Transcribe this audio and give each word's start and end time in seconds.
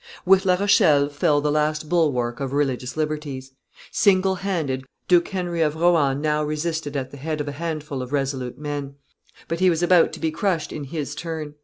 With 0.25 0.45
La 0.47 0.55
Rochelle 0.55 1.09
fell 1.09 1.41
the 1.41 1.51
last 1.51 1.87
bulwark 1.87 2.39
of 2.39 2.53
religious 2.53 2.97
liberties. 2.97 3.51
Single 3.91 4.33
handed, 4.37 4.83
Duke 5.07 5.27
Henry 5.27 5.61
of 5.61 5.75
Rohan 5.75 6.19
now 6.21 6.43
resisted 6.43 6.97
at 6.97 7.11
the 7.11 7.17
head 7.17 7.39
of 7.39 7.47
a 7.47 7.51
handful 7.61 8.01
of 8.01 8.11
resolute 8.11 8.57
men. 8.57 8.95
But 9.47 9.59
he 9.59 9.69
was 9.69 9.83
about 9.83 10.11
to 10.13 10.19
be 10.19 10.31
crushed 10.31 10.73
in 10.73 10.85
his 10.85 11.13
turn. 11.13 11.53